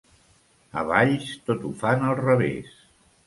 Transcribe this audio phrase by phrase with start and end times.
[0.81, 2.73] A Valls tot ho fan al revés.